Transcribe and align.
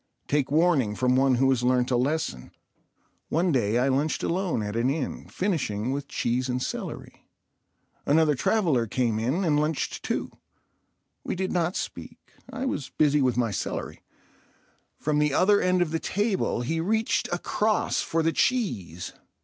Take 0.27 0.49
warning 0.49 0.95
from 0.95 1.15
one 1.15 1.35
who 1.35 1.47
has 1.51 1.61
learnt 1.61 1.91
a 1.91 1.95
lesson. 1.95 2.51
One 3.29 3.51
day 3.51 3.77
I 3.77 3.87
lunched 3.89 4.23
alone 4.23 4.63
at 4.63 4.75
an 4.75 4.89
inn, 4.89 5.27
finishing 5.29 5.91
with 5.91 6.07
cheese 6.07 6.49
and 6.49 6.59
celery. 6.59 7.27
Another 8.03 8.33
traveller 8.33 8.87
came 8.87 9.19
in 9.19 9.43
and 9.45 9.59
lunched 9.59 10.01
too. 10.01 10.31
We 11.23 11.35
did 11.35 11.51
not 11.51 11.75
speak—I 11.75 12.65
was 12.65 12.89
busy 12.89 13.21
with 13.21 13.37
my 13.37 13.51
celery. 13.51 14.01
From 14.97 15.19
the 15.19 15.35
other 15.35 15.61
end 15.61 15.83
of 15.83 15.91
the 15.91 15.99
table 15.99 16.61
he 16.61 16.79
reached 16.79 17.29
across 17.31 18.01
for 18.01 18.23
the 18.23 18.33
cheese. 18.33 19.13